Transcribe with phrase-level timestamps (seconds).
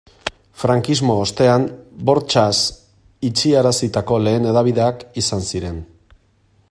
[0.61, 1.65] Frankismo ostean
[2.11, 2.55] bortxaz
[3.29, 5.79] itxiarazitako lehen hedabideak izan ziren.